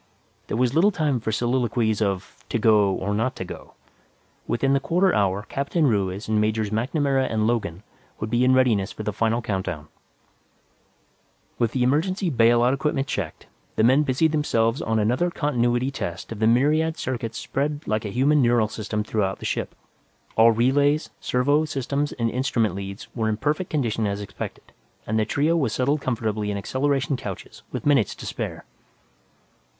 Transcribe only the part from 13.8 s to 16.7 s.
men busied themselves on another continuity test of the